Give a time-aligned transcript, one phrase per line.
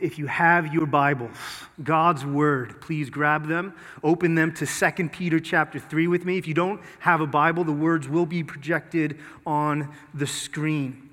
[0.00, 1.36] If you have your Bibles,
[1.82, 6.38] God's word, please grab them, open them to 2 Peter chapter 3 with me.
[6.38, 11.10] If you don't have a Bible, the words will be projected on the screen.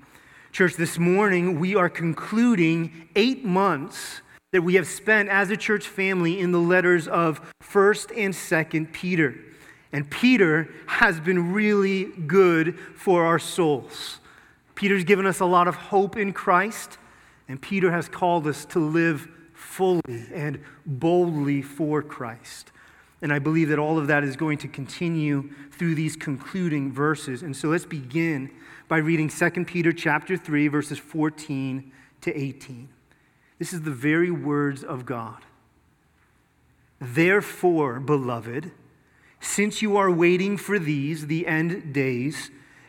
[0.52, 4.22] Church, this morning we are concluding eight months
[4.52, 8.90] that we have spent as a church family in the letters of 1st and 2nd
[8.94, 9.34] Peter.
[9.92, 14.20] And Peter has been really good for our souls.
[14.74, 16.96] Peter's given us a lot of hope in Christ.
[17.48, 22.70] And Peter has called us to live fully and boldly for Christ.
[23.20, 27.42] And I believe that all of that is going to continue through these concluding verses.
[27.42, 28.50] And so let's begin
[28.86, 31.90] by reading 2 Peter chapter 3 verses 14
[32.20, 32.88] to 18.
[33.58, 35.44] This is the very words of God.
[37.00, 38.70] Therefore, beloved,
[39.40, 42.50] since you are waiting for these, the end days,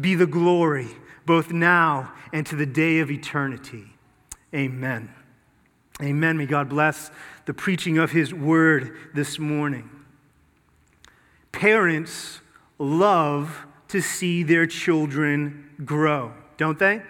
[0.00, 0.88] be the glory,
[1.26, 3.84] both now and to the day of eternity.
[4.54, 5.12] Amen.
[6.02, 6.38] Amen.
[6.38, 7.10] May God bless
[7.46, 9.90] the preaching of His word this morning.
[11.52, 12.40] Parents
[12.78, 17.02] love to see their children grow, don't they?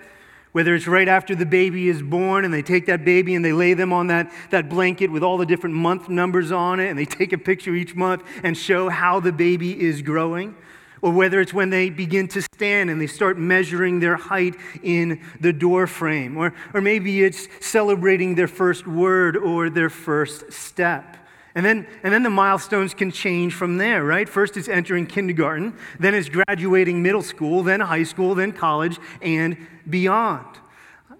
[0.52, 3.52] Whether it's right after the baby is born and they take that baby and they
[3.52, 6.98] lay them on that, that blanket with all the different month numbers on it and
[6.98, 10.56] they take a picture each month and show how the baby is growing
[11.02, 15.20] or whether it's when they begin to stand and they start measuring their height in
[15.40, 21.16] the door frame, or, or maybe it's celebrating their first word or their first step.
[21.54, 24.28] And then, and then the milestones can change from there, right?
[24.28, 29.56] First it's entering kindergarten, then it's graduating middle school, then high school, then college, and
[29.88, 30.46] beyond.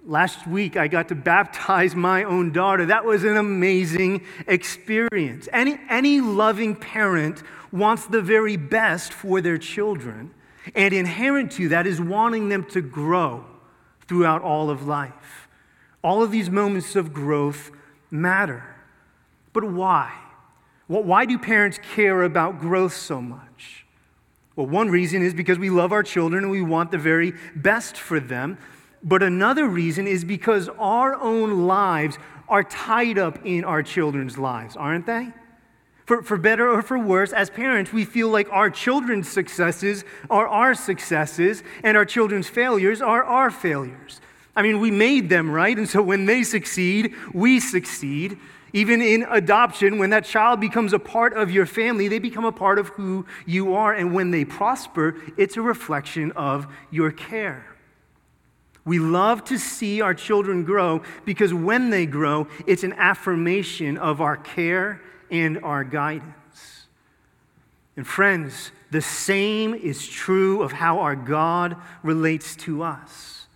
[0.06, 2.86] Last week, I got to baptize my own daughter.
[2.86, 5.48] That was an amazing experience.
[5.52, 7.42] Any, any loving parent
[7.72, 10.32] wants the very best for their children,
[10.75, 13.44] and inherent to that is wanting them to grow
[14.06, 15.48] throughout all of life.
[16.03, 17.70] All of these moments of growth
[18.10, 18.64] matter.
[19.53, 20.12] But why?
[20.86, 23.86] Why do parents care about growth so much?
[24.56, 27.97] Well, one reason is because we love our children and we want the very best
[27.97, 28.59] for them.
[29.03, 34.76] But another reason is because our own lives are tied up in our children's lives,
[34.76, 35.32] aren't they?
[36.10, 40.48] For, for better or for worse, as parents, we feel like our children's successes are
[40.48, 44.21] our successes and our children's failures are our failures.
[44.56, 45.78] I mean, we made them, right?
[45.78, 48.38] And so when they succeed, we succeed.
[48.72, 52.50] Even in adoption, when that child becomes a part of your family, they become a
[52.50, 53.92] part of who you are.
[53.92, 57.65] And when they prosper, it's a reflection of your care.
[58.84, 64.21] We love to see our children grow because when they grow, it's an affirmation of
[64.21, 66.86] our care and our guidance.
[67.96, 73.46] And friends, the same is true of how our God relates to us.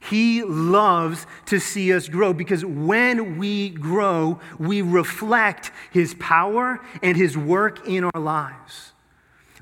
[0.00, 7.16] He loves to see us grow because when we grow, we reflect His power and
[7.16, 8.92] His work in our lives.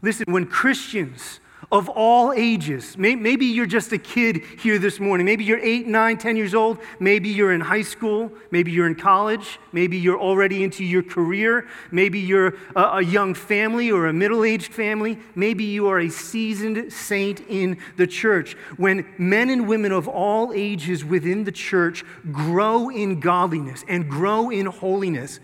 [0.03, 1.41] Listen, when Christians
[1.73, 2.97] of all ages.
[2.97, 5.27] Maybe you're just a kid here this morning.
[5.27, 6.79] Maybe you're eight, nine, ten years old.
[7.01, 8.31] Maybe you're in high school.
[8.51, 9.59] Maybe you're in college.
[9.73, 11.67] Maybe you're already into your career.
[11.91, 15.19] Maybe you're a, young family or a middle aged family.
[15.35, 18.55] Maybe you are a seasoned saint in the church.
[18.77, 24.51] When men and women of all ages within the church grow in godliness and grow
[24.51, 25.41] in holiness,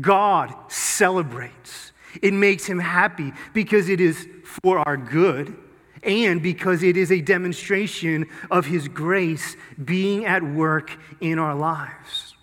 [0.00, 1.92] God celebrates.
[2.20, 5.56] It makes him happy because it is for our good
[6.02, 12.34] and because it is a demonstration of His grace being at work in our lives.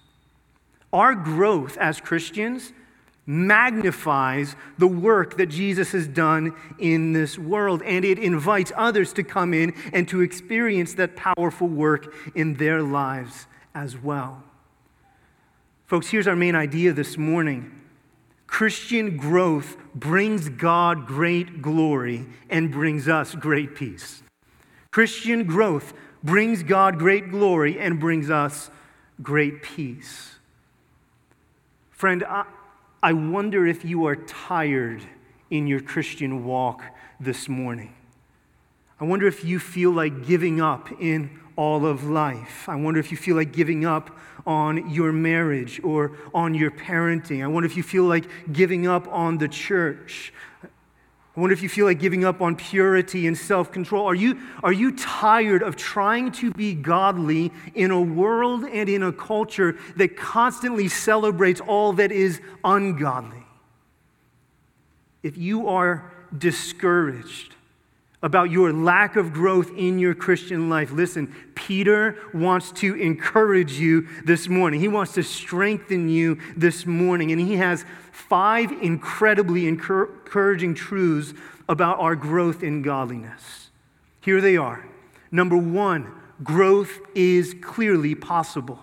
[0.91, 2.73] Our growth as Christians
[3.25, 9.23] magnifies the work that Jesus has done in this world, and it invites others to
[9.23, 13.45] come in and to experience that powerful work in their lives
[13.75, 14.43] as well.
[15.85, 17.78] Folks, here's our main idea this morning
[18.49, 24.23] Christian growth brings God great glory and brings us great peace.
[24.91, 25.93] Christian growth
[26.23, 28.71] brings God great glory and brings us
[29.21, 30.35] great peace.
[31.91, 32.45] Friend, I,
[33.03, 35.03] I wonder if you are tired
[35.51, 36.81] in your Christian walk
[37.19, 37.93] this morning.
[38.99, 42.67] I wonder if you feel like giving up in all of life.
[42.67, 44.17] I wonder if you feel like giving up
[44.49, 47.43] on your marriage or on your parenting.
[47.43, 50.33] I wonder if you feel like giving up on the church.
[50.63, 54.07] I wonder if you feel like giving up on purity and self control.
[54.07, 59.03] Are you, are you tired of trying to be godly in a world and in
[59.03, 63.45] a culture that constantly celebrates all that is ungodly?
[65.21, 67.55] If you are discouraged,
[68.21, 74.07] about your lack of growth in your Christian life, listen, Peter wants to encourage you
[74.25, 74.79] this morning.
[74.81, 77.31] He wants to strengthen you this morning.
[77.31, 81.33] And he has five incredibly encouraging truths
[81.69, 83.69] about our growth in godliness.
[84.21, 84.85] Here they are.
[85.31, 86.11] Number one,
[86.43, 88.79] growth is clearly possible.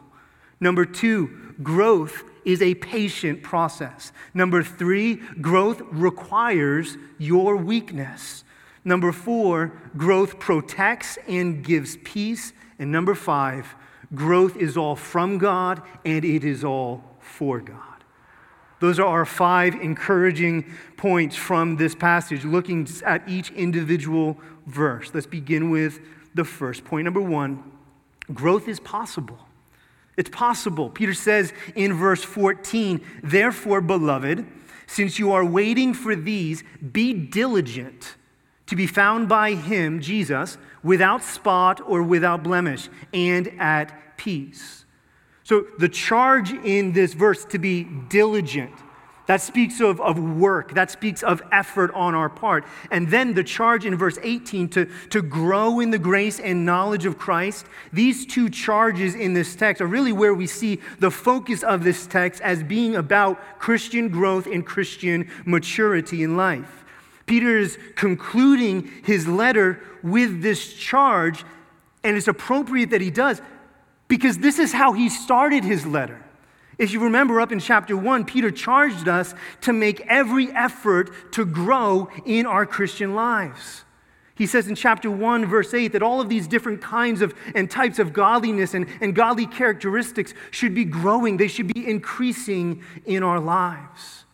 [0.61, 4.13] Number two, growth is a patient process.
[4.33, 8.45] Number three, growth requires your weakness.
[8.87, 12.53] Number four, growth protects and gives peace.
[12.79, 13.75] And number five,
[14.15, 17.81] growth is all from God and it is all for God.
[18.79, 25.11] Those are our five encouraging points from this passage, looking at each individual verse.
[25.13, 25.99] Let's begin with
[26.37, 27.07] the first point.
[27.07, 27.65] Number one
[28.33, 29.41] growth is possible.
[30.17, 30.91] It's possible.
[30.91, 34.47] Peter says in verse 14, Therefore, beloved,
[34.87, 36.63] since you are waiting for these,
[36.93, 38.15] be diligent
[38.67, 44.85] to be found by him, Jesus, without spot or without blemish, and at peace.
[45.45, 48.73] So the charge in this verse to be diligent,
[49.27, 52.65] that speaks of, of work, that speaks of effort on our part.
[52.91, 57.07] And then the charge in verse 18 to, to grow in the grace and knowledge
[57.07, 57.67] of Christ.
[57.93, 62.07] These two charges in this text are really where we see the focus of this
[62.07, 66.85] text as being about Christian growth and Christian maturity in life.
[67.27, 71.45] Peter is concluding his letter with this charge,
[72.05, 73.43] and it's appropriate that he does
[74.09, 76.23] because this is how he started his letter.
[76.79, 81.45] If you remember up in chapter 1, Peter charged us to make every effort to
[81.45, 83.85] grow in our Christian lives.
[84.35, 87.71] He says in chapter 1, verse 8, that all of these different kinds of and
[87.71, 93.23] types of godliness and, and godly characteristics should be growing, they should be increasing in
[93.23, 94.26] our lives.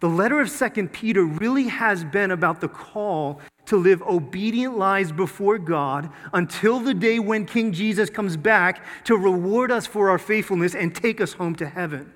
[0.00, 5.10] The letter of Second Peter really has been about the call to live obedient lives
[5.10, 10.18] before God until the day when King Jesus comes back to reward us for our
[10.18, 12.12] faithfulness and take us home to heaven.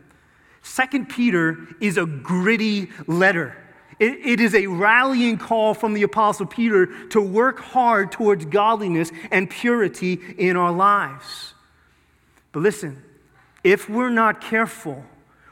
[0.63, 3.57] Second Peter is a gritty letter.
[3.99, 9.11] It, it is a rallying call from the Apostle Peter to work hard towards godliness
[9.31, 11.55] and purity in our lives.
[12.53, 13.03] But listen,
[13.65, 15.05] if we're not careful,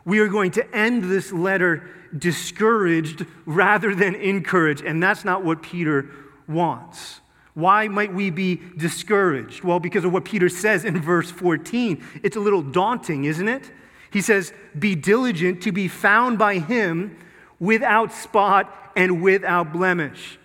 [0.05, 4.85] we are going to end this letter discouraged rather than encouraged.
[4.85, 6.11] And that's not what Peter
[6.47, 7.21] wants.
[7.55, 9.65] Why might we be discouraged?
[9.65, 12.05] Well, because of what Peter says in verse 14.
[12.23, 13.71] It's a little daunting, isn't it?
[14.11, 17.17] He says, Be diligent to be found by him
[17.59, 20.39] without spot and without blemish.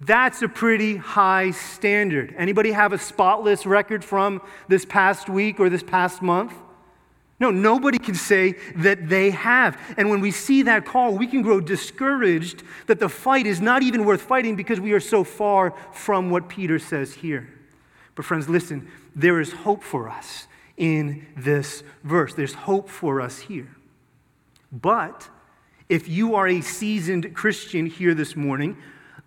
[0.00, 2.34] That's a pretty high standard.
[2.36, 6.52] Anybody have a spotless record from this past week or this past month?
[7.44, 9.78] No, nobody can say that they have.
[9.98, 13.82] And when we see that call, we can grow discouraged that the fight is not
[13.82, 17.50] even worth fighting because we are so far from what Peter says here.
[18.14, 20.46] But, friends, listen, there is hope for us
[20.78, 22.32] in this verse.
[22.32, 23.68] There's hope for us here.
[24.72, 25.28] But
[25.90, 28.78] if you are a seasoned Christian here this morning,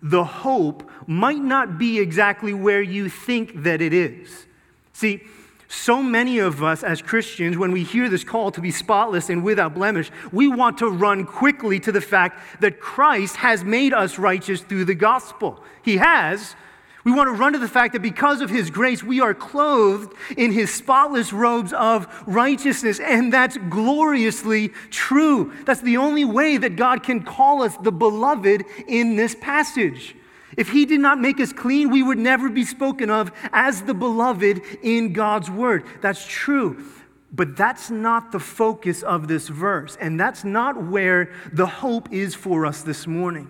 [0.02, 4.46] the hope might not be exactly where you think that it is.
[4.92, 5.22] See,
[5.68, 9.44] so many of us as Christians, when we hear this call to be spotless and
[9.44, 14.18] without blemish, we want to run quickly to the fact that Christ has made us
[14.18, 15.62] righteous through the gospel.
[15.82, 16.56] He has.
[17.04, 20.14] We want to run to the fact that because of His grace, we are clothed
[20.36, 25.52] in His spotless robes of righteousness, and that's gloriously true.
[25.64, 30.16] That's the only way that God can call us the beloved in this passage.
[30.58, 33.94] If he did not make us clean, we would never be spoken of as the
[33.94, 35.84] beloved in God's word.
[36.00, 36.84] That's true.
[37.32, 42.34] But that's not the focus of this verse, and that's not where the hope is
[42.34, 43.48] for us this morning.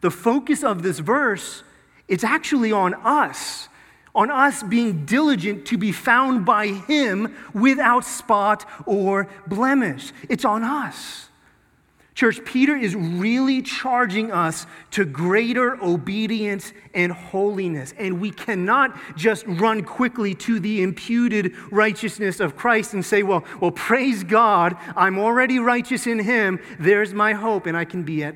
[0.00, 1.62] The focus of this verse,
[2.08, 3.68] it's actually on us,
[4.14, 10.10] on us being diligent to be found by him without spot or blemish.
[10.30, 11.25] It's on us
[12.16, 17.92] Church, Peter is really charging us to greater obedience and holiness.
[17.98, 23.44] And we cannot just run quickly to the imputed righteousness of Christ and say, well,
[23.60, 26.58] well, praise God, I'm already righteous in him.
[26.80, 28.34] There's my hope, and I can be at,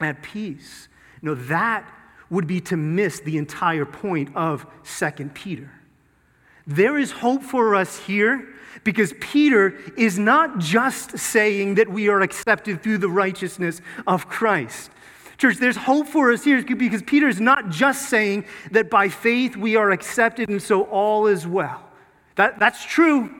[0.00, 0.88] at peace.
[1.20, 1.86] No, that
[2.30, 4.64] would be to miss the entire point of
[4.98, 5.70] 2 Peter.
[6.66, 8.49] There is hope for us here
[8.84, 14.90] because Peter is not just saying that we are accepted through the righteousness of Christ.
[15.38, 19.56] Church, there's hope for us here because Peter is not just saying that by faith
[19.56, 21.82] we are accepted and so all is well.
[22.36, 23.30] That, that's true,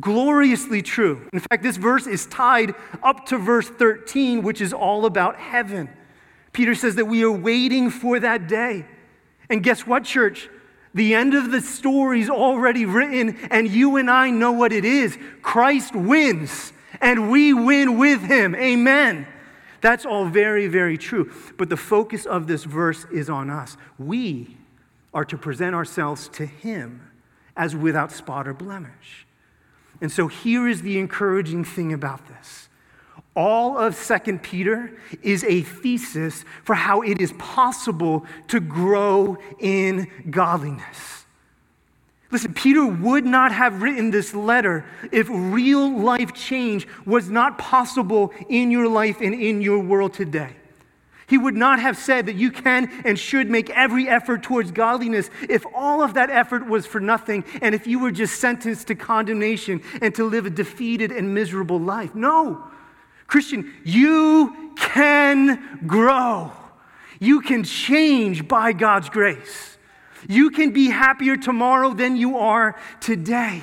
[0.00, 1.28] gloriously true.
[1.32, 5.90] In fact, this verse is tied up to verse 13, which is all about heaven.
[6.52, 8.86] Peter says that we are waiting for that day.
[9.50, 10.48] And guess what, church?
[10.96, 14.86] The end of the story is already written, and you and I know what it
[14.86, 15.18] is.
[15.42, 16.72] Christ wins,
[17.02, 18.54] and we win with him.
[18.54, 19.26] Amen.
[19.82, 21.30] That's all very, very true.
[21.58, 23.76] But the focus of this verse is on us.
[23.98, 24.56] We
[25.12, 27.10] are to present ourselves to him
[27.58, 29.26] as without spot or blemish.
[30.00, 32.65] And so here is the encouraging thing about this
[33.36, 40.10] all of 2 Peter is a thesis for how it is possible to grow in
[40.30, 41.26] godliness.
[42.32, 48.32] Listen, Peter would not have written this letter if real life change was not possible
[48.48, 50.56] in your life and in your world today.
[51.28, 55.28] He would not have said that you can and should make every effort towards godliness
[55.48, 58.94] if all of that effort was for nothing and if you were just sentenced to
[58.94, 62.14] condemnation and to live a defeated and miserable life.
[62.14, 62.64] No.
[63.26, 66.52] Christian, you can grow.
[67.18, 69.78] You can change by God's grace.
[70.28, 73.62] You can be happier tomorrow than you are today.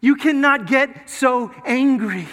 [0.00, 2.28] You cannot get so angry.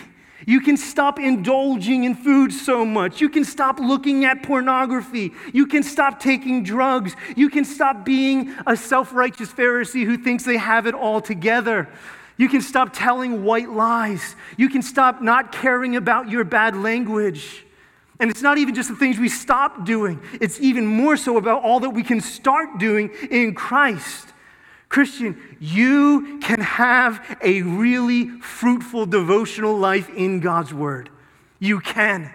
[0.45, 3.21] You can stop indulging in food so much.
[3.21, 5.31] You can stop looking at pornography.
[5.53, 7.15] You can stop taking drugs.
[7.37, 11.87] You can stop being a self righteous Pharisee who thinks they have it all together.
[12.37, 14.35] You can stop telling white lies.
[14.57, 17.65] You can stop not caring about your bad language.
[18.19, 21.63] And it's not even just the things we stop doing, it's even more so about
[21.63, 24.29] all that we can start doing in Christ.
[24.87, 31.09] Christian, you can have a really fruitful devotional life in God's Word.
[31.57, 32.31] You can.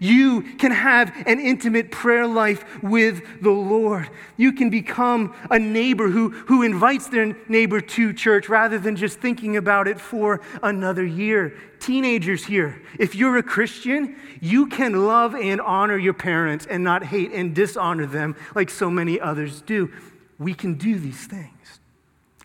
[0.00, 4.08] You can have an intimate prayer life with the Lord.
[4.36, 9.20] You can become a neighbor who, who invites their neighbor to church rather than just
[9.20, 11.56] thinking about it for another year.
[11.80, 17.04] Teenagers here, if you're a Christian, you can love and honor your parents and not
[17.04, 19.92] hate and dishonor them like so many others do.
[20.38, 21.80] We can do these things.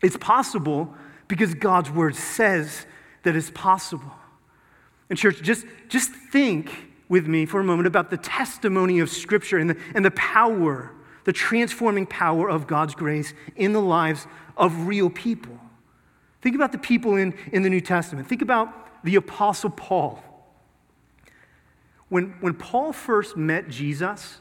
[0.02, 0.94] It's possible
[1.26, 2.86] because God's word says
[3.22, 4.12] that it's possible.
[5.08, 9.58] And, church, just, just think with me for a moment about the testimony of Scripture
[9.58, 10.92] and the, and the power,
[11.24, 14.26] the transforming power of God's grace in the lives
[14.56, 15.58] of real people.
[16.40, 18.28] Think about the people in, in the New Testament.
[18.28, 20.22] Think about the Apostle Paul.
[22.08, 24.38] When, when Paul first met Jesus,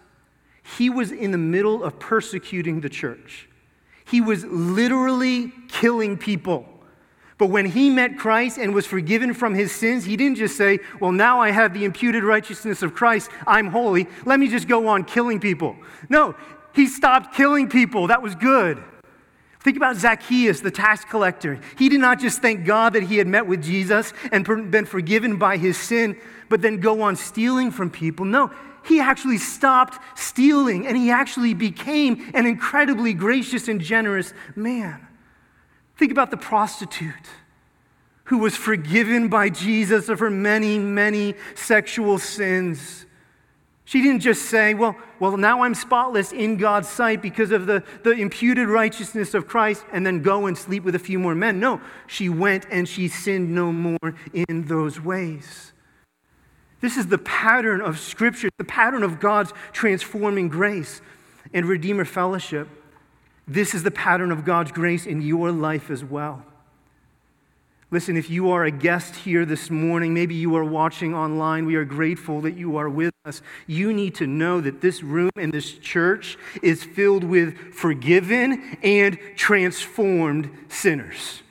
[0.77, 3.49] he was in the middle of persecuting the church.
[4.05, 6.67] He was literally killing people.
[7.39, 10.79] But when he met Christ and was forgiven from his sins, he didn't just say,
[10.99, 13.31] Well, now I have the imputed righteousness of Christ.
[13.47, 14.07] I'm holy.
[14.25, 15.77] Let me just go on killing people.
[16.09, 16.35] No,
[16.75, 18.07] he stopped killing people.
[18.07, 18.83] That was good.
[19.61, 21.59] Think about Zacchaeus, the tax collector.
[21.77, 25.37] He did not just thank God that he had met with Jesus and been forgiven
[25.37, 26.17] by his sin,
[26.49, 28.25] but then go on stealing from people.
[28.25, 28.51] No,
[28.85, 35.05] he actually stopped stealing and he actually became an incredibly gracious and generous man.
[35.99, 37.27] Think about the prostitute
[38.23, 43.05] who was forgiven by Jesus of her many, many sexual sins.
[43.83, 47.83] She didn't just say, well, well, now I'm spotless in God's sight because of the,
[48.03, 51.59] the imputed righteousness of Christ, and then go and sleep with a few more men.
[51.59, 54.15] No, she went and she sinned no more
[54.47, 55.73] in those ways.
[56.79, 61.01] This is the pattern of Scripture, the pattern of God's transforming grace
[61.53, 62.69] and Redeemer fellowship.
[63.49, 66.45] This is the pattern of God's grace in your life as well.
[67.89, 71.73] Listen, if you are a guest here this morning, maybe you are watching online, we
[71.73, 73.41] are grateful that you are with us.
[73.65, 79.17] You need to know that this room and this church is filled with forgiven and
[79.35, 81.41] transformed sinners.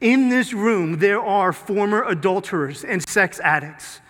[0.00, 4.00] In this room, there are former adulterers and sex addicts.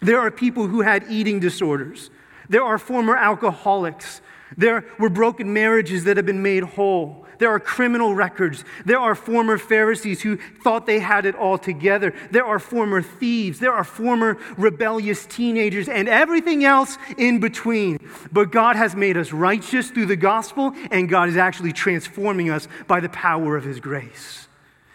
[0.00, 2.10] There are people who had eating disorders.
[2.48, 4.20] There are former alcoholics.
[4.56, 7.22] There were broken marriages that have been made whole.
[7.38, 8.64] There are criminal records.
[8.84, 12.14] There are former Pharisees who thought they had it all together.
[12.30, 13.58] There are former thieves.
[13.58, 17.98] There are former rebellious teenagers and everything else in between.
[18.30, 22.68] But God has made us righteous through the gospel, and God is actually transforming us
[22.86, 24.46] by the power of His grace.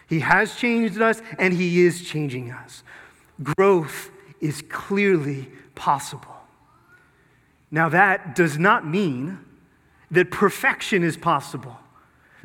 [0.08, 2.82] He has changed us, and He is changing us.
[3.42, 4.10] Growth
[4.40, 6.34] is clearly possible.
[7.70, 9.38] Now, that does not mean
[10.10, 11.76] that perfection is possible.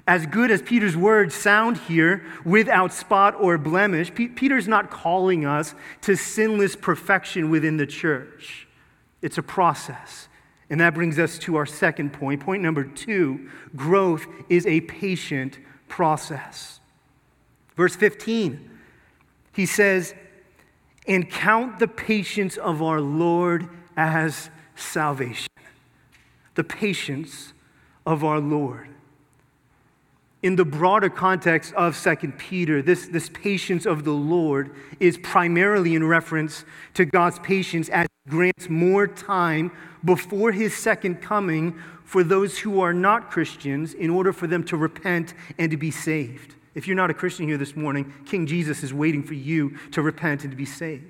[0.05, 5.45] As good as Peter's words sound here, without spot or blemish, P- Peter's not calling
[5.45, 8.67] us to sinless perfection within the church.
[9.21, 10.27] It's a process.
[10.69, 12.41] And that brings us to our second point.
[12.41, 16.81] Point number two growth is a patient process.
[17.77, 18.69] Verse 15,
[19.53, 20.13] he says,
[21.07, 25.52] And count the patience of our Lord as salvation.
[26.55, 27.53] The patience
[28.05, 28.89] of our Lord
[30.43, 35.95] in the broader context of 2 Peter, this, this patience of the Lord is primarily
[35.95, 39.71] in reference to God's patience as He grants more time
[40.03, 44.75] before His second coming for those who are not Christians in order for them to
[44.75, 46.55] repent and to be saved.
[46.75, 50.01] If you're not a Christian here this morning, King Jesus is waiting for you to
[50.01, 51.05] repent and to be saved.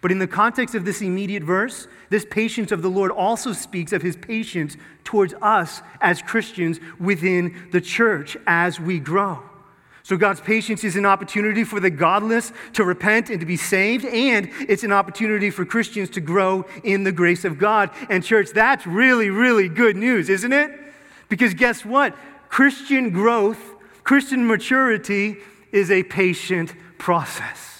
[0.00, 3.92] But in the context of this immediate verse, this patience of the Lord also speaks
[3.92, 9.42] of his patience towards us as Christians within the church as we grow.
[10.04, 14.06] So, God's patience is an opportunity for the godless to repent and to be saved,
[14.06, 17.90] and it's an opportunity for Christians to grow in the grace of God.
[18.08, 20.70] And, church, that's really, really good news, isn't it?
[21.28, 22.16] Because guess what?
[22.48, 23.60] Christian growth,
[24.02, 25.36] Christian maturity
[25.72, 27.77] is a patient process.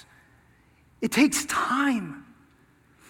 [1.01, 2.25] It takes time.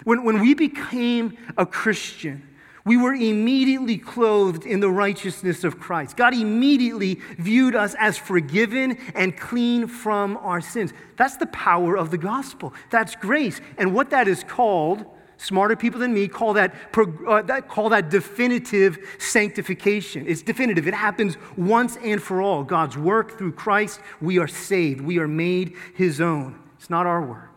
[0.05, 2.49] When, when we became a Christian,
[2.85, 6.17] we were immediately clothed in the righteousness of Christ.
[6.17, 10.95] God immediately viewed us as forgiven and clean from our sins.
[11.17, 12.73] That's the power of the gospel.
[12.91, 13.61] That's grace.
[13.77, 15.05] And what that is called,
[15.37, 20.25] smarter people than me call that, uh, that, call that definitive sanctification.
[20.27, 20.89] It's definitive.
[20.89, 22.65] It happens once and for all.
[22.65, 25.03] God's work through Christ, we are saved.
[25.03, 26.59] We are made his own.
[26.79, 27.48] It's not our work.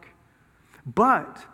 [0.85, 1.45] But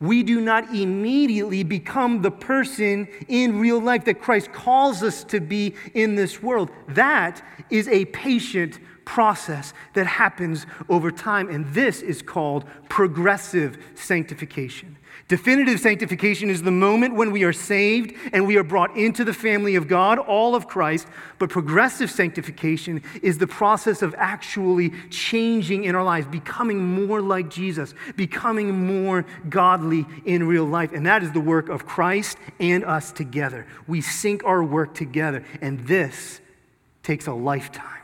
[0.00, 5.40] we do not immediately become the person in real life that Christ calls us to
[5.40, 6.70] be in this world.
[6.88, 14.98] That is a patient process that happens over time, and this is called progressive sanctification.
[15.28, 19.32] Definitive sanctification is the moment when we are saved and we are brought into the
[19.32, 21.06] family of God, all of Christ.
[21.38, 27.48] But progressive sanctification is the process of actually changing in our lives, becoming more like
[27.48, 30.92] Jesus, becoming more godly in real life.
[30.92, 33.66] And that is the work of Christ and us together.
[33.86, 36.40] We sync our work together, and this
[37.02, 37.97] takes a lifetime.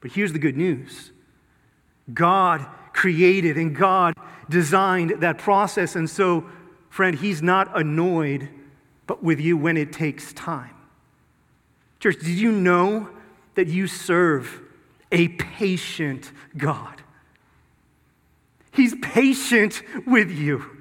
[0.00, 1.12] But here's the good news
[2.12, 4.14] God created and God
[4.48, 5.96] designed that process.
[5.96, 6.46] And so,
[6.90, 8.48] friend, He's not annoyed
[9.06, 10.74] but with you when it takes time.
[11.98, 13.08] Church, did you know
[13.54, 14.60] that you serve
[15.10, 17.02] a patient God?
[18.70, 20.77] He's patient with you.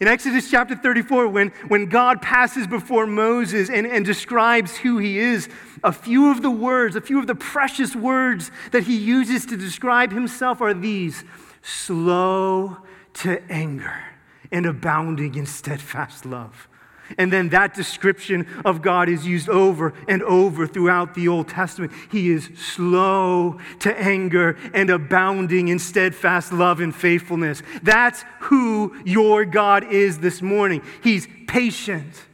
[0.00, 5.18] In Exodus chapter 34, when, when God passes before Moses and, and describes who he
[5.18, 5.48] is,
[5.82, 9.56] a few of the words, a few of the precious words that he uses to
[9.56, 11.24] describe himself are these
[11.62, 12.76] slow
[13.14, 14.04] to anger
[14.52, 16.68] and abounding in steadfast love.
[17.16, 21.92] And then that description of God is used over and over throughout the Old Testament.
[22.10, 27.62] He is slow to anger and abounding in steadfast love and faithfulness.
[27.82, 30.82] That's who your God is this morning.
[31.02, 32.26] He's patient.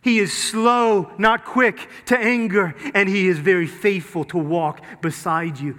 [0.00, 5.58] He is slow, not quick to anger, and he is very faithful to walk beside
[5.58, 5.76] you.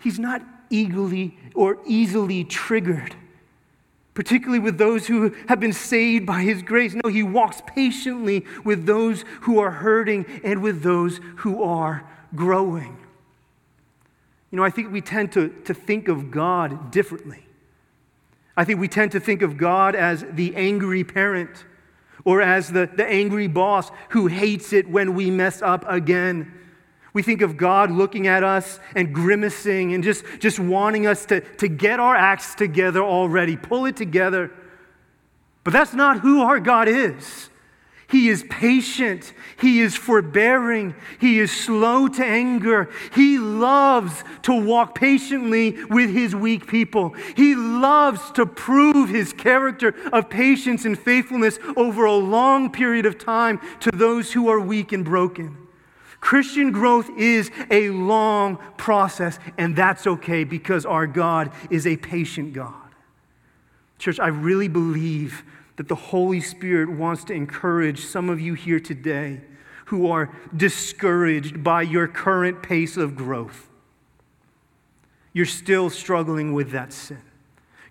[0.00, 3.14] He's not eagerly or easily triggered
[4.14, 6.94] particularly with those who have been saved by his grace.
[6.94, 12.98] No, he walks patiently with those who are hurting and with those who are growing.
[14.50, 17.46] You know, I think we tend to, to think of God differently.
[18.54, 21.64] I think we tend to think of God as the angry parent
[22.24, 26.52] or as the, the angry boss who hates it when we mess up again.
[27.12, 31.40] We think of God looking at us and grimacing and just, just wanting us to,
[31.56, 34.50] to get our acts together already, pull it together.
[35.64, 37.50] But that's not who our God is.
[38.08, 39.32] He is patient.
[39.58, 40.94] He is forbearing.
[41.18, 42.90] He is slow to anger.
[43.14, 47.14] He loves to walk patiently with his weak people.
[47.36, 53.18] He loves to prove his character of patience and faithfulness over a long period of
[53.18, 55.61] time to those who are weak and broken.
[56.22, 62.52] Christian growth is a long process, and that's okay because our God is a patient
[62.52, 62.72] God.
[63.98, 65.42] Church, I really believe
[65.76, 69.40] that the Holy Spirit wants to encourage some of you here today
[69.86, 73.68] who are discouraged by your current pace of growth.
[75.32, 77.20] You're still struggling with that sin.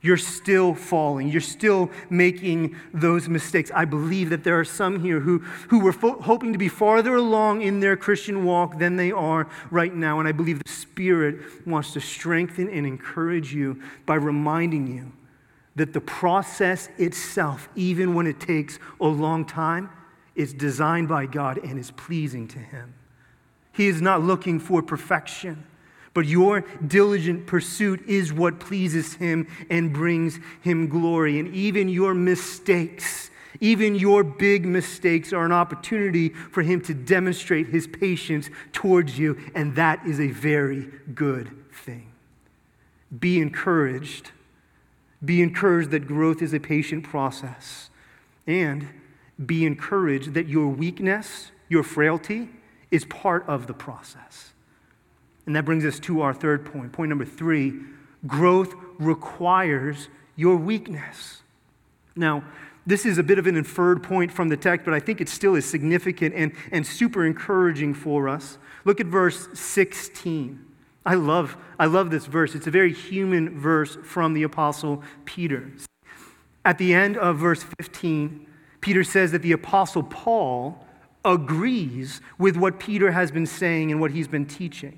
[0.03, 1.27] You're still falling.
[1.27, 3.71] You're still making those mistakes.
[3.73, 7.15] I believe that there are some here who, who were fo- hoping to be farther
[7.15, 10.19] along in their Christian walk than they are right now.
[10.19, 15.11] And I believe the Spirit wants to strengthen and encourage you by reminding you
[15.75, 19.89] that the process itself, even when it takes a long time,
[20.35, 22.95] is designed by God and is pleasing to Him.
[23.71, 25.63] He is not looking for perfection,
[26.13, 31.39] but your diligent pursuit is what pleases Him and brings Him glory.
[31.39, 37.67] And even your mistakes, even your big mistakes, are an opportunity for Him to demonstrate
[37.67, 42.11] His patience towards you, and that is a very good thing.
[43.19, 44.31] Be encouraged
[45.23, 47.89] be encouraged that growth is a patient process.
[48.47, 48.87] And
[49.43, 52.49] be encouraged that your weakness, your frailty,
[52.89, 54.50] is part of the process.
[55.45, 56.91] And that brings us to our third point.
[56.91, 57.73] Point number three
[58.27, 61.41] growth requires your weakness.
[62.15, 62.43] Now,
[62.85, 65.29] this is a bit of an inferred point from the text, but I think it
[65.29, 68.57] still is significant and, and super encouraging for us.
[68.85, 70.65] Look at verse 16.
[71.05, 72.55] I love, I love this verse.
[72.55, 75.71] It's a very human verse from the Apostle Peter.
[76.63, 78.47] At the end of verse 15,
[78.81, 80.85] Peter says that the Apostle Paul
[81.23, 84.97] agrees with what Peter has been saying and what he's been teaching.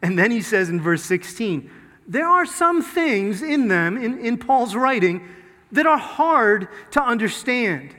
[0.00, 1.70] And then he says in verse 16,
[2.06, 5.28] there are some things in them, in, in Paul's writing,
[5.70, 7.94] that are hard to understand.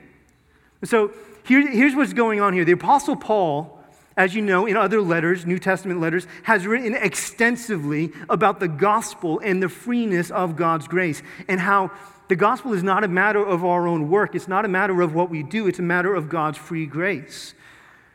[0.83, 1.11] So
[1.45, 2.65] here, here's what's going on here.
[2.65, 3.83] The Apostle Paul
[4.15, 9.39] as you know, in other letters, New Testament letters, has written extensively about the gospel
[9.39, 11.91] and the freeness of God's grace and how
[12.27, 14.35] the gospel is not a matter of our own work.
[14.35, 15.67] It's not a matter of what we do.
[15.67, 17.53] It's a matter of God's free grace.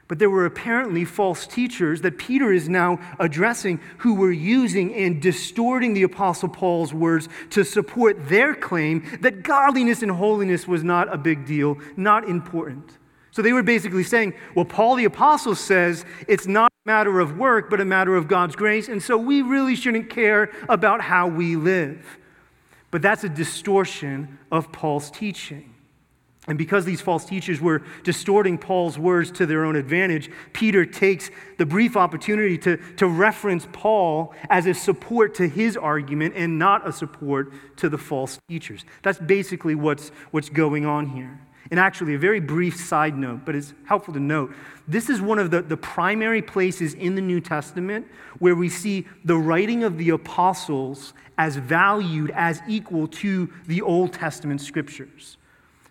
[0.08, 5.20] But there were apparently false teachers that Peter is now addressing who were using and
[5.20, 11.12] distorting the Apostle Paul's words to support their claim that godliness and holiness was not
[11.12, 12.96] a big deal, not important.
[13.32, 17.36] So they were basically saying, well, Paul the Apostle says it's not a matter of
[17.36, 21.28] work, but a matter of God's grace, and so we really shouldn't care about how
[21.28, 22.18] we live.
[22.90, 25.74] But that's a distortion of Paul's teaching.
[26.48, 31.30] And because these false teachers were distorting Paul's words to their own advantage, Peter takes
[31.58, 36.88] the brief opportunity to, to reference Paul as a support to his argument and not
[36.88, 38.86] a support to the false teachers.
[39.02, 41.38] That's basically what's, what's going on here.
[41.70, 44.54] And actually, a very brief side note, but it's helpful to note
[44.86, 48.06] this is one of the, the primary places in the New Testament
[48.38, 54.14] where we see the writing of the apostles as valued as equal to the Old
[54.14, 55.36] Testament scriptures.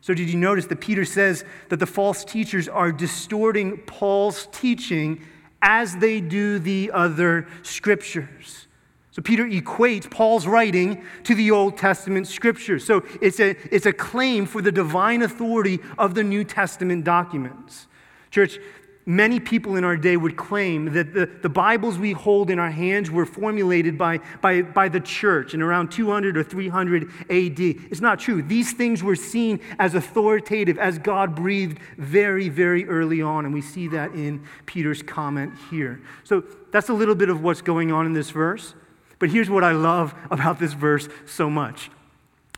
[0.07, 5.21] So, did you notice that Peter says that the false teachers are distorting Paul's teaching
[5.61, 8.67] as they do the other scriptures?
[9.11, 12.85] So Peter equates Paul's writing to the Old Testament scriptures.
[12.85, 17.87] So it's a, it's a claim for the divine authority of the New Testament documents.
[18.31, 18.59] Church,
[19.07, 22.69] many people in our day would claim that the, the Bibles we hold in our
[22.69, 27.59] hands were formulated by, by, by the church in around 200 or 300 AD.
[27.59, 28.41] It's not true.
[28.41, 33.61] These things were seen as authoritative, as God breathed very, very early on, and we
[33.61, 36.01] see that in Peter's comment here.
[36.25, 38.75] So that's a little bit of what's going on in this verse.
[39.19, 41.89] But here's what I love about this verse so much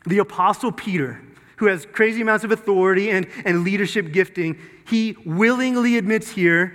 [0.06, 1.22] the Apostle Peter,
[1.60, 6.74] who has crazy amounts of authority and, and leadership gifting, he willingly admits here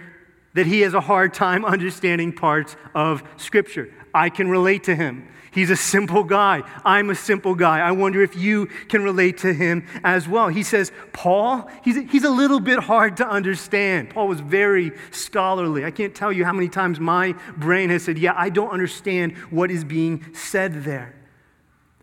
[0.52, 3.92] that he has a hard time understanding parts of Scripture.
[4.12, 5.28] I can relate to him.
[5.52, 6.62] He's a simple guy.
[6.84, 7.78] I'm a simple guy.
[7.78, 10.48] I wonder if you can relate to him as well.
[10.48, 14.10] He says, Paul, he's, he's a little bit hard to understand.
[14.10, 15.84] Paul was very scholarly.
[15.84, 19.36] I can't tell you how many times my brain has said, Yeah, I don't understand
[19.50, 21.14] what is being said there.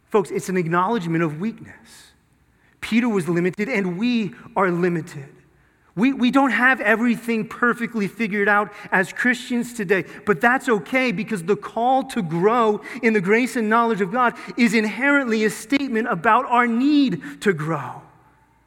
[0.06, 2.11] Folks, it's an acknowledgement of weakness.
[2.92, 5.30] Peter was limited, and we are limited.
[5.96, 11.42] We, we don't have everything perfectly figured out as Christians today, but that's okay because
[11.42, 16.10] the call to grow in the grace and knowledge of God is inherently a statement
[16.10, 18.02] about our need to grow.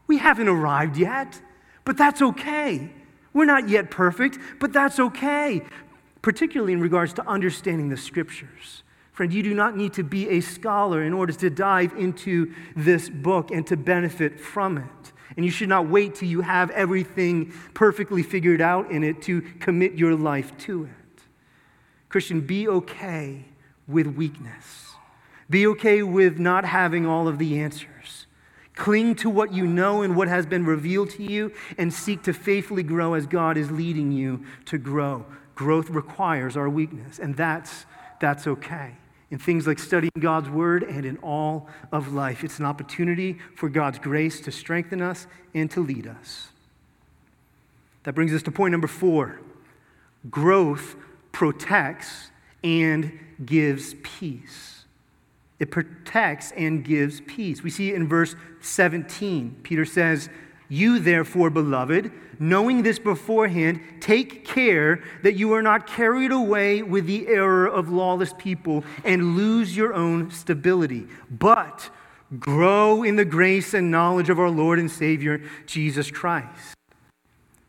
[0.07, 1.39] We haven't arrived yet,
[1.85, 2.91] But that's okay.
[3.35, 5.61] We're not yet perfect, but that's okay,
[6.23, 8.84] particularly in regards to understanding the scriptures.
[9.15, 13.09] Friend, you do not need to be a scholar in order to dive into this
[13.09, 15.13] book and to benefit from it.
[15.37, 19.43] And you should not wait till you have everything perfectly figured out in it to
[19.61, 21.23] commit your life to it.
[22.09, 23.45] Christian, be okay
[23.87, 24.95] with weakness.
[25.49, 28.27] Be okay with not having all of the answers.
[28.75, 32.33] Cling to what you know and what has been revealed to you and seek to
[32.33, 35.25] faithfully grow as God is leading you to grow.
[35.55, 37.87] Growth requires our weakness, and that's,
[38.21, 38.95] that's okay.
[39.31, 43.69] In things like studying God's word and in all of life, it's an opportunity for
[43.69, 46.49] God's grace to strengthen us and to lead us.
[48.05, 49.41] That brings us to point number four
[50.31, 50.97] growth
[51.33, 52.31] protects
[52.63, 54.85] and gives peace.
[55.59, 57.63] It protects and gives peace.
[57.63, 60.29] We see in verse 17, Peter says,
[60.75, 62.11] You therefore, beloved,
[62.41, 67.91] knowing this beforehand, take care that you are not carried away with the error of
[67.91, 71.91] lawless people and lose your own stability, but
[72.41, 76.75] grow in the grace and knowledge of our Lord and Savior, Jesus Christ.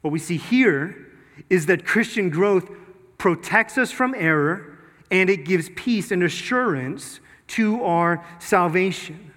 [0.02, 1.12] What we see here
[1.48, 2.72] is that Christian growth
[3.20, 4.80] protects us from error
[5.12, 9.32] and it gives peace and assurance to our salvation.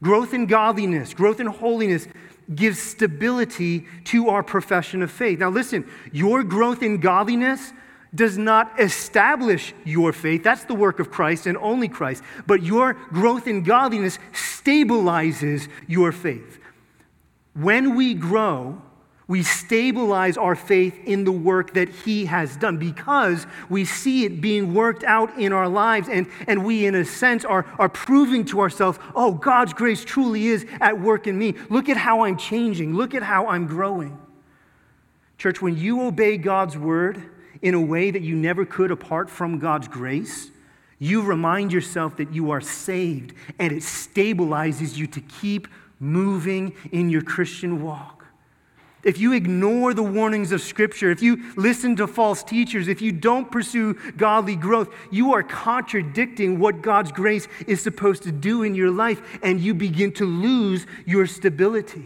[0.00, 2.06] Growth in godliness, growth in holiness
[2.54, 5.38] gives stability to our profession of faith.
[5.38, 7.72] Now, listen, your growth in godliness
[8.14, 10.42] does not establish your faith.
[10.42, 12.22] That's the work of Christ and only Christ.
[12.46, 16.58] But your growth in godliness stabilizes your faith.
[17.54, 18.82] When we grow,
[19.30, 24.40] we stabilize our faith in the work that He has done because we see it
[24.40, 26.08] being worked out in our lives.
[26.08, 30.48] And, and we, in a sense, are, are proving to ourselves, oh, God's grace truly
[30.48, 31.54] is at work in me.
[31.68, 32.96] Look at how I'm changing.
[32.96, 34.18] Look at how I'm growing.
[35.38, 37.22] Church, when you obey God's word
[37.62, 40.50] in a way that you never could apart from God's grace,
[40.98, 45.68] you remind yourself that you are saved and it stabilizes you to keep
[46.00, 48.19] moving in your Christian walk
[49.02, 53.12] if you ignore the warnings of Scripture, if you listen to false teachers, if you
[53.12, 58.74] don't pursue godly growth, you are contradicting what God's grace is supposed to do in
[58.74, 62.04] your life, and you begin to lose your stability.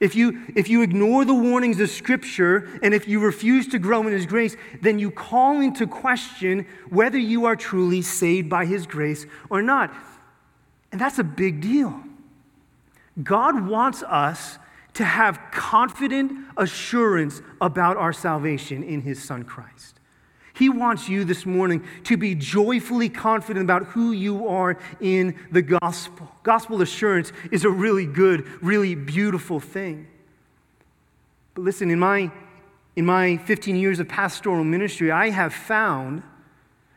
[0.00, 4.02] If you, if you ignore the warnings of Scripture and if you refuse to grow
[4.02, 8.86] in His grace, then you call into question whether you are truly saved by His
[8.86, 9.92] grace or not.
[10.92, 12.00] And that's a big deal.
[13.20, 14.58] God wants us
[14.98, 20.00] to have confident assurance about our salvation in his son Christ.
[20.54, 25.62] He wants you this morning to be joyfully confident about who you are in the
[25.62, 26.28] gospel.
[26.42, 30.08] Gospel assurance is a really good, really beautiful thing.
[31.54, 32.32] But listen, in my,
[32.96, 36.24] in my 15 years of pastoral ministry, I have found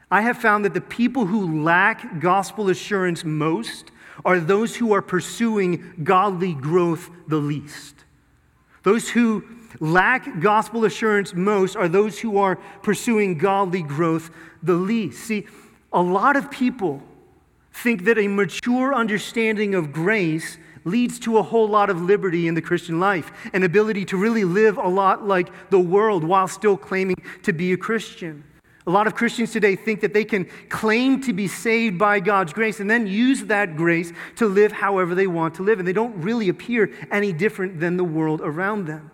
[0.10, 3.92] I have found that the people who lack gospel assurance most
[4.26, 7.96] are those who are pursuing godly growth the least.
[8.84, 9.44] Those who
[9.80, 14.32] lack gospel assurance most are those who are pursuing godly growth
[14.64, 15.24] the least.
[15.24, 15.48] See,
[15.94, 17.02] a lot of people
[17.74, 22.56] think that a mature understanding of grace leads to a whole lot of liberty in
[22.56, 26.76] the Christian life, an ability to really live a lot like the world while still
[26.76, 28.44] claiming to be a Christian.
[28.88, 32.52] A lot of Christians today think that they can claim to be saved by God's
[32.52, 35.78] grace and then use that grace to live however they want to live.
[35.78, 39.12] And they don't really appear any different than the world around them.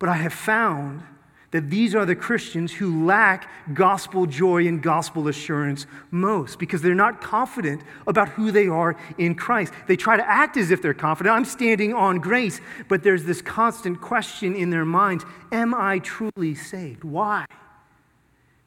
[0.00, 1.04] But I have found
[1.52, 6.94] that these are the Christians who lack gospel joy and gospel assurance most because they're
[6.94, 9.72] not confident about who they are in Christ.
[9.86, 11.36] They try to act as if they're confident.
[11.36, 16.54] I'm standing on grace, but there's this constant question in their minds Am I truly
[16.54, 17.04] saved?
[17.04, 17.44] Why?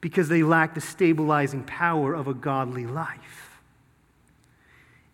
[0.05, 3.59] Because they lack the stabilizing power of a godly life.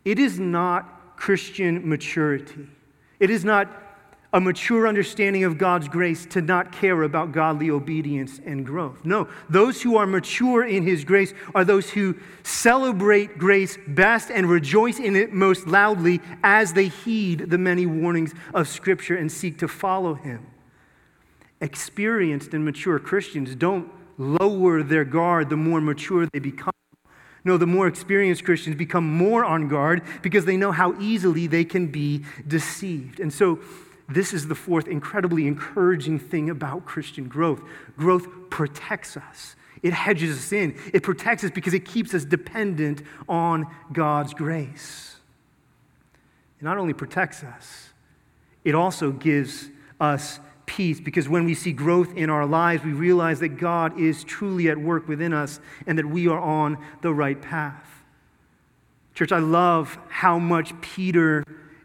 [0.03, 2.67] It is not Christian maturity.
[3.17, 3.69] It is not
[4.33, 9.05] a mature understanding of God's grace to not care about godly obedience and growth.
[9.05, 14.49] No, those who are mature in His grace are those who celebrate grace best and
[14.49, 19.57] rejoice in it most loudly as they heed the many warnings of Scripture and seek
[19.59, 20.47] to follow Him.
[21.61, 26.71] Experienced and mature Christians don't lower their guard the more mature they become.
[27.43, 31.65] No, the more experienced Christians become more on guard because they know how easily they
[31.65, 33.19] can be deceived.
[33.19, 33.59] And so,
[34.07, 37.61] this is the fourth incredibly encouraging thing about Christian growth
[37.97, 39.55] growth protects us.
[39.81, 40.77] It hedges us in.
[40.93, 45.15] It protects us because it keeps us dependent on God's grace.
[46.59, 47.89] It not only protects us,
[48.63, 49.69] it also gives
[49.99, 50.39] us
[50.71, 54.69] peace because when we see growth in our lives, we realize that God is truly
[54.69, 57.85] at work within us and that we are on the right path.
[59.13, 61.43] Church, I love how much Peter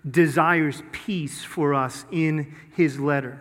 [0.09, 3.41] desires peace for us in his letter.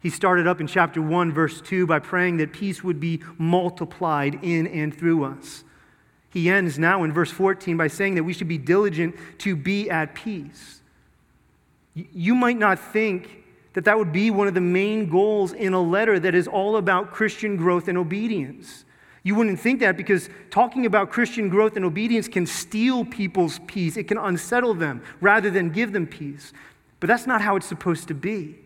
[0.00, 4.40] He started up in chapter 1, verse 2, by praying that peace would be multiplied
[4.42, 5.62] in and through us.
[6.30, 9.88] He ends now in verse 14 by saying that we should be diligent to be
[9.88, 10.82] at peace.
[11.94, 13.44] You might not think
[13.78, 16.78] that that would be one of the main goals in a letter that is all
[16.78, 18.84] about Christian growth and obedience.
[19.22, 23.96] You wouldn't think that because talking about Christian growth and obedience can steal people's peace,
[23.96, 26.52] it can unsettle them rather than give them peace.
[26.98, 28.58] But that's not how it's supposed to be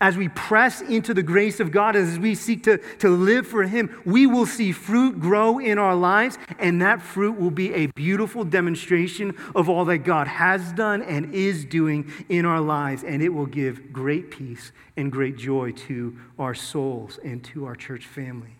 [0.00, 3.62] as we press into the grace of God, as we seek to, to live for
[3.62, 7.86] Him, we will see fruit grow in our lives, and that fruit will be a
[7.88, 13.22] beautiful demonstration of all that God has done and is doing in our lives, and
[13.22, 18.04] it will give great peace and great joy to our souls and to our church
[18.04, 18.56] family.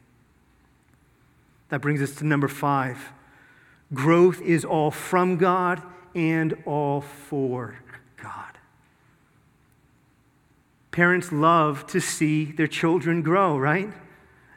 [1.69, 3.13] That brings us to number five
[3.95, 5.81] growth is all from God
[6.15, 7.79] and all for
[8.21, 8.56] God.
[10.97, 13.93] Parents love to see their children grow, right?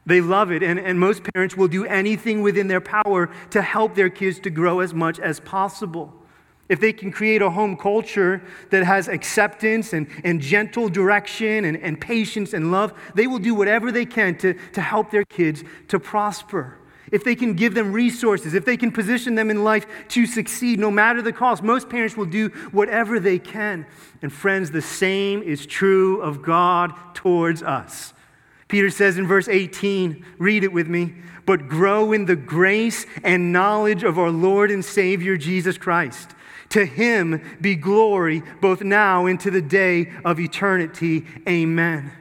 [0.06, 3.94] They love it, and, and most parents will do anything within their power to help
[3.94, 6.14] their kids to grow as much as possible.
[6.70, 11.76] If they can create a home culture that has acceptance and, and gentle direction and,
[11.76, 15.66] and patience and love, they will do whatever they can to, to help their kids
[15.90, 16.78] to prosper
[17.12, 20.80] if they can give them resources, if they can position them in life to succeed,
[20.80, 23.86] no matter the cost, most parents will do whatever they can.
[24.22, 28.14] And friends, the same is true of God towards us.
[28.68, 33.52] Peter says in verse 18, read it with me, but grow in the grace and
[33.52, 36.36] knowledge of our Lord and Savior Jesus Christ.
[36.70, 41.26] To him be glory both now and to the day of eternity.
[41.48, 42.12] Amen.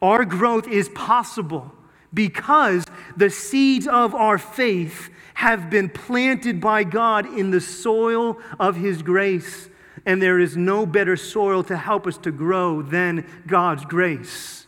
[0.00, 1.70] Our growth is possible
[2.14, 2.84] because
[3.16, 9.02] the seeds of our faith have been planted by God in the soil of His
[9.02, 9.68] grace.
[10.06, 14.63] And there is no better soil to help us to grow than God's grace.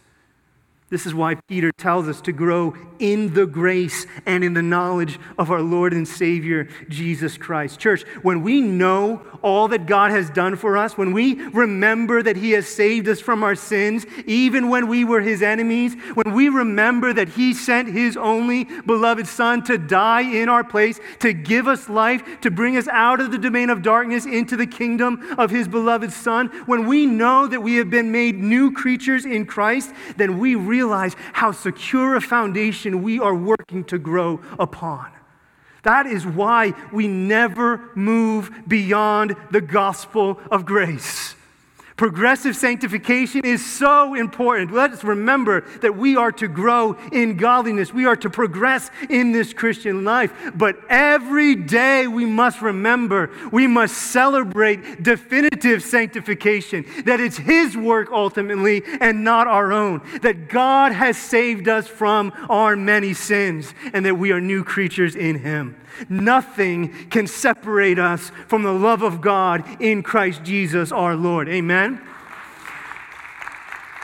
[0.88, 5.18] This is why Peter tells us to grow in the grace and in the knowledge
[5.36, 7.80] of our Lord and Savior, Jesus Christ.
[7.80, 12.36] Church, when we know all that God has done for us, when we remember that
[12.36, 16.48] He has saved us from our sins, even when we were His enemies, when we
[16.48, 21.66] remember that He sent His only beloved Son to die in our place, to give
[21.66, 25.50] us life, to bring us out of the domain of darkness into the kingdom of
[25.50, 29.92] His beloved Son, when we know that we have been made new creatures in Christ,
[30.16, 35.10] then we realize how secure a foundation we are working to grow upon.
[35.82, 41.35] That is why we never move beyond the gospel of grace.
[41.96, 44.70] Progressive sanctification is so important.
[44.70, 47.94] Let us remember that we are to grow in godliness.
[47.94, 50.30] We are to progress in this Christian life.
[50.54, 58.10] But every day we must remember, we must celebrate definitive sanctification, that it's His work
[58.12, 60.02] ultimately and not our own.
[60.20, 65.16] That God has saved us from our many sins and that we are new creatures
[65.16, 65.76] in Him.
[66.08, 71.48] Nothing can separate us from the love of God in Christ Jesus our Lord.
[71.48, 72.00] Amen?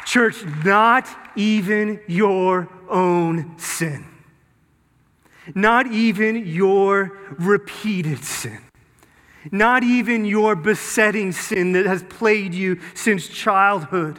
[0.05, 4.05] Church, not even your own sin.
[5.55, 8.61] Not even your repeated sin.
[9.51, 14.19] Not even your besetting sin that has plagued you since childhood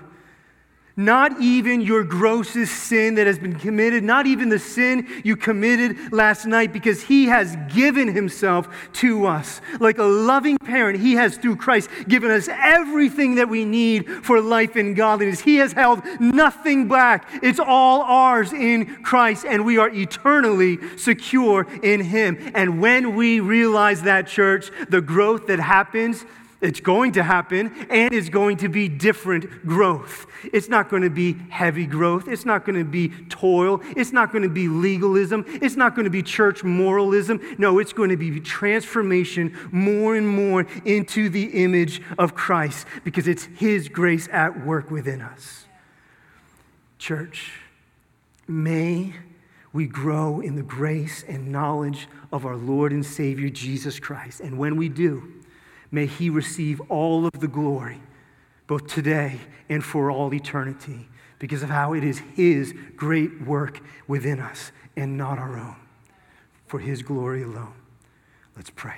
[0.95, 6.13] not even your grossest sin that has been committed, not even the sin you committed
[6.13, 9.61] last night, because He has given Himself to us.
[9.79, 14.39] Like a loving parent, He has, through Christ, given us everything that we need for
[14.39, 15.39] life and godliness.
[15.41, 17.27] He has held nothing back.
[17.41, 22.51] It's all ours in Christ, and we are eternally secure in Him.
[22.53, 26.25] And when we realize that, church, the growth that happens,
[26.63, 30.25] it's going to happen, and it's going to be different growth.
[30.51, 32.27] It's not going to be heavy growth.
[32.27, 33.81] It's not going to be toil.
[33.97, 35.45] It's not going to be legalism.
[35.47, 37.41] It's not going to be church moralism.
[37.57, 43.27] No, it's going to be transformation more and more into the image of Christ because
[43.27, 45.65] it's His grace at work within us.
[46.97, 47.51] Church,
[48.47, 49.13] may
[49.73, 54.39] we grow in the grace and knowledge of our Lord and Savior Jesus Christ.
[54.39, 55.42] And when we do,
[55.93, 58.01] May he receive all of the glory,
[58.65, 59.39] both today
[59.69, 61.07] and for all eternity,
[61.37, 65.75] because of how it is his great work within us and not our own,
[66.65, 67.75] for his glory alone.
[68.55, 68.95] Let's pray.